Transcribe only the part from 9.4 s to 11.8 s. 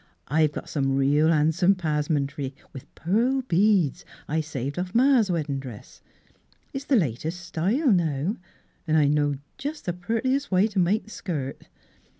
just the prettiest way to make the skirt."